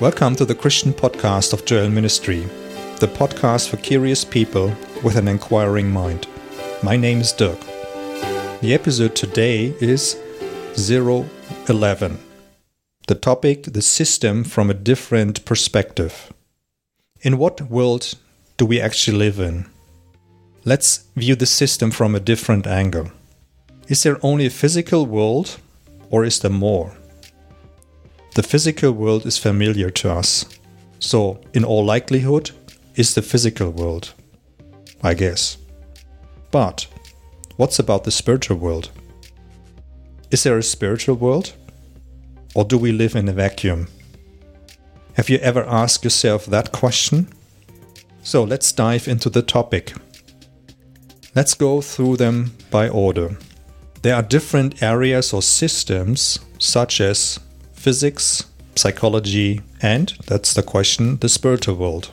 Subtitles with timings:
[0.00, 2.42] Welcome to the Christian podcast of Joel Ministry,
[3.00, 6.28] the podcast for curious people with an inquiring mind.
[6.84, 7.58] My name is Dirk.
[8.60, 10.16] The episode today is
[10.76, 12.16] 011.
[13.08, 16.32] The topic, the system from a different perspective.
[17.22, 18.14] In what world
[18.56, 19.68] do we actually live in?
[20.64, 23.10] Let's view the system from a different angle.
[23.88, 25.58] Is there only a physical world
[26.08, 26.92] or is there more?
[28.38, 30.44] The physical world is familiar to us.
[31.00, 32.52] So, in all likelihood,
[32.94, 34.14] is the physical world.
[35.02, 35.58] I guess.
[36.52, 36.86] But,
[37.56, 38.92] what's about the spiritual world?
[40.30, 41.54] Is there a spiritual world?
[42.54, 43.88] Or do we live in a vacuum?
[45.14, 47.26] Have you ever asked yourself that question?
[48.22, 49.94] So let's dive into the topic.
[51.34, 53.36] Let's go through them by order.
[54.02, 57.40] There are different areas or systems, such as
[57.78, 62.10] physics, psychology, and, that's the question, the spiritual world.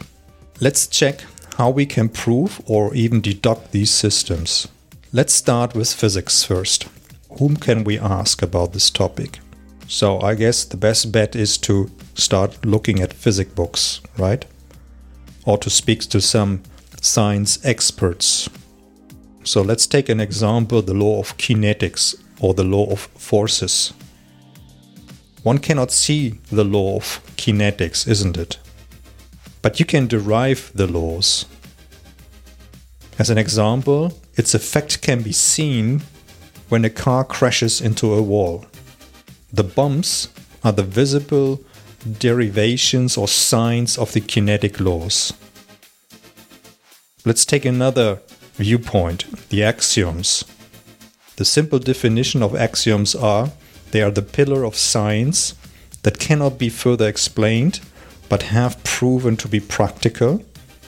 [0.62, 1.24] Let's check
[1.58, 4.68] how we can prove or even deduct these systems.
[5.12, 6.88] Let's start with physics first.
[7.40, 9.40] Whom can we ask about this topic?
[9.88, 14.46] So, I guess the best bet is to start looking at physics books, right?
[15.46, 16.64] Or to speak to some
[17.02, 18.50] science experts.
[19.44, 23.94] So, let's take an example the law of kinetics or the law of forces.
[25.46, 28.58] One cannot see the law of kinetics, isn't it?
[29.62, 31.46] But you can derive the laws.
[33.20, 36.02] As an example, its effect can be seen
[36.70, 38.66] when a car crashes into a wall.
[39.54, 40.30] The bumps
[40.64, 41.62] are the visible
[42.18, 45.32] derivations or signs of the kinetic laws.
[47.24, 48.20] Let's take another
[48.56, 50.44] viewpoint the axioms.
[51.36, 53.52] The simple definition of axioms are
[53.96, 55.56] they are the pillar of science
[56.04, 57.80] that cannot be further explained,
[58.28, 60.44] but have proven to be practical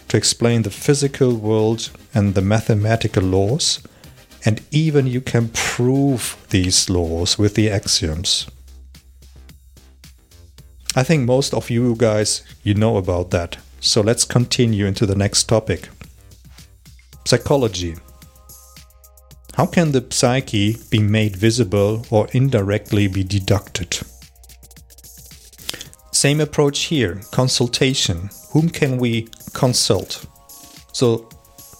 [0.09, 3.79] to explain the physical world and the mathematical laws,
[4.43, 8.45] and even you can prove these laws with the axioms.
[10.93, 13.55] I think most of you guys you know about that.
[13.79, 15.87] So let's continue into the next topic.
[17.23, 17.95] Psychology.
[19.57, 23.97] How can the psyche be made visible or indirectly be deducted?
[26.11, 28.29] Same approach here consultation.
[28.51, 30.27] Whom can we consult?
[30.93, 31.27] So,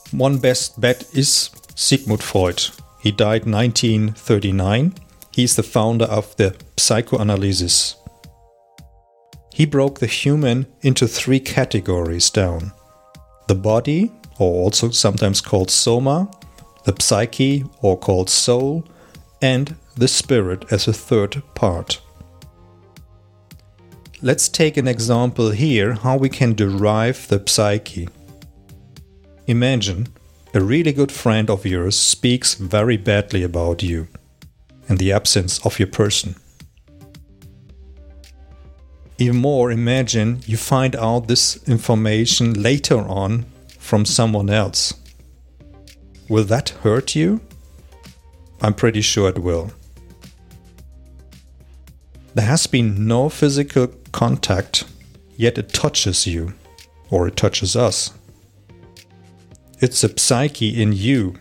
[0.10, 2.64] one best bet is Sigmund Freud.
[3.00, 4.96] He died 1939.
[5.32, 7.96] He's the founder of the psychoanalysis.
[9.54, 12.72] He broke the human into three categories down
[13.48, 16.28] the body, or also sometimes called soma,
[16.88, 18.84] the psyche, or called soul,
[19.42, 22.00] and the spirit as a third part.
[24.22, 28.08] Let's take an example here how we can derive the psyche.
[29.48, 30.08] Imagine
[30.54, 34.08] a really good friend of yours speaks very badly about you
[34.88, 36.36] in the absence of your person.
[39.18, 43.46] Even more, imagine you find out this information later on
[43.78, 44.94] from someone else.
[46.30, 47.42] Will that hurt you?
[48.62, 49.72] I'm pretty sure it will.
[52.34, 54.84] There has been no physical contact,
[55.36, 56.54] yet it touches you,
[57.10, 58.14] or it touches us.
[59.80, 61.36] It's a psyche in you.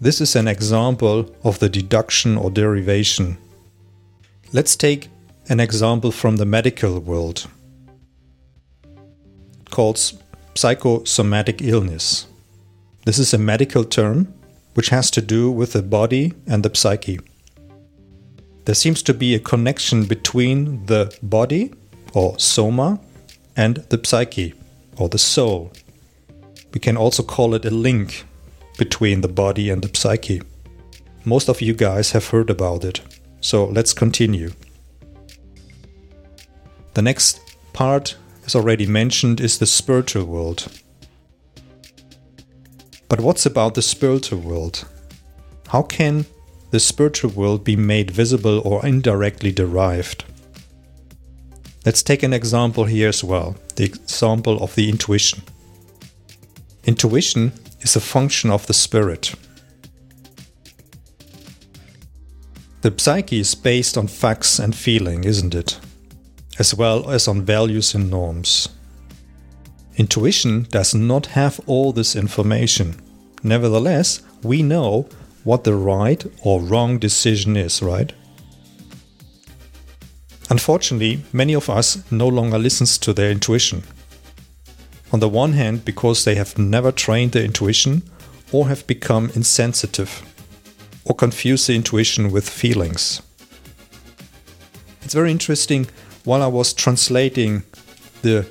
[0.00, 3.38] This is an example of the deduction or derivation.
[4.52, 5.08] Let's take
[5.48, 7.46] an example from the medical world
[9.70, 9.98] called
[10.54, 12.26] psychosomatic illness.
[13.04, 14.32] This is a medical term
[14.74, 17.18] which has to do with the body and the psyche.
[18.64, 21.74] There seems to be a connection between the body,
[22.14, 23.00] or soma,
[23.56, 24.54] and the psyche,
[24.96, 25.72] or the soul.
[26.72, 28.24] We can also call it a link
[28.78, 30.40] between the body and the psyche.
[31.24, 33.00] Most of you guys have heard about it,
[33.40, 34.52] so let's continue.
[36.94, 37.40] The next
[37.72, 38.16] part,
[38.46, 40.68] as already mentioned, is the spiritual world.
[43.12, 44.86] But what's about the spiritual world?
[45.68, 46.24] How can
[46.70, 50.24] the spiritual world be made visible or indirectly derived?
[51.84, 55.42] Let's take an example here as well the example of the intuition.
[56.84, 59.34] Intuition is a function of the spirit.
[62.80, 65.78] The psyche is based on facts and feeling, isn't it?
[66.58, 68.70] As well as on values and norms.
[69.96, 72.96] Intuition does not have all this information.
[73.42, 75.08] Nevertheless, we know
[75.44, 78.12] what the right or wrong decision is, right?
[80.48, 83.82] Unfortunately, many of us no longer listens to their intuition.
[85.12, 88.02] On the one hand, because they have never trained their intuition
[88.50, 90.22] or have become insensitive
[91.04, 93.20] or confuse the intuition with feelings.
[95.02, 95.88] It's very interesting
[96.24, 97.64] while I was translating
[98.22, 98.46] the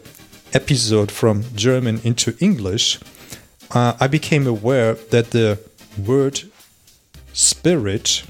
[0.53, 2.99] episode from German into English,
[3.71, 5.59] uh, I became aware that the
[5.97, 6.41] word
[7.33, 8.23] spirit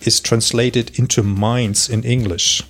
[0.00, 2.62] is translated into minds in English.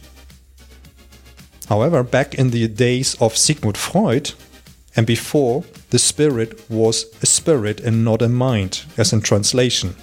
[1.68, 4.32] However, back in the days of Sigmund Freud
[4.94, 9.94] and before, the spirit was a spirit and not a mind, as in translation,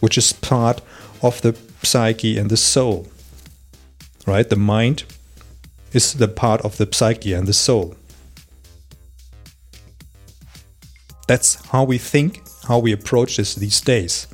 [0.00, 0.80] which is part
[1.22, 3.06] of the psyche and the soul.
[4.26, 4.48] Right?
[4.48, 5.04] The mind
[5.92, 7.96] is the part of the psyche and the soul.
[11.28, 14.26] That's how we think, how we approach this these days.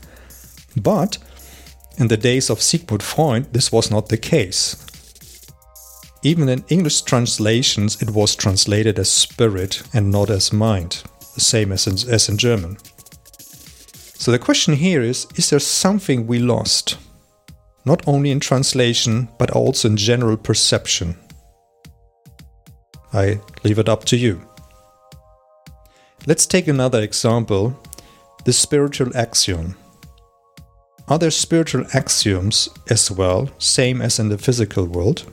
[0.76, 1.18] But
[1.98, 4.76] in the days of Sigmund Freud, this was not the case.
[6.22, 11.02] Even in English translations, it was translated as spirit and not as mind,
[11.34, 12.78] the same as in, as in German.
[14.14, 16.96] So the question here is Is there something we lost?
[17.84, 21.16] Not only in translation, but also in general perception.
[23.12, 24.40] I leave it up to you.
[26.26, 27.78] Let's take another example
[28.44, 29.76] the spiritual axiom.
[31.06, 35.24] Are there spiritual axioms as well, same as in the physical world?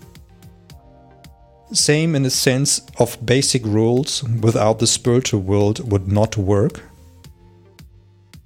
[1.71, 6.81] Same in the sense of basic rules without the spiritual world would not work?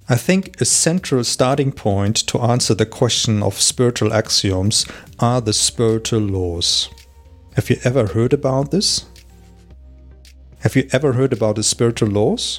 [0.08, 4.86] I think a central starting point to answer the question of spiritual axioms
[5.18, 6.90] are the spiritual laws.
[7.54, 9.06] Have you ever heard about this?
[10.66, 12.58] Have you ever heard about the spiritual laws?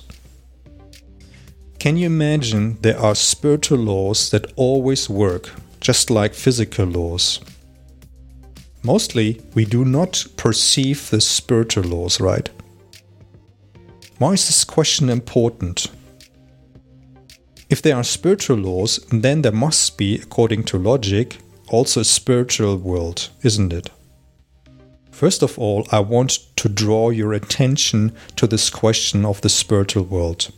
[1.77, 5.49] Can you imagine there are spiritual laws that always work,
[5.81, 7.41] just like physical laws?
[8.81, 12.49] Mostly, we do not perceive the spiritual laws, right?
[14.19, 15.87] Why is this question important?
[17.69, 22.77] If there are spiritual laws, then there must be, according to logic, also a spiritual
[22.77, 23.89] world, isn't it?
[25.17, 30.03] First of all, I want to draw your attention to this question of the spiritual
[30.03, 30.51] world.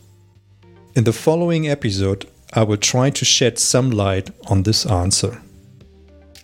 [0.94, 5.40] In the following episode, I will try to shed some light on this answer.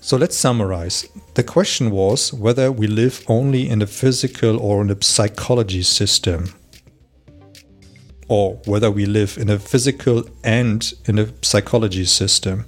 [0.00, 1.06] So let's summarize.
[1.34, 6.54] The question was whether we live only in a physical or in a psychology system
[8.28, 12.64] or whether we live in a physical and in a psychology system,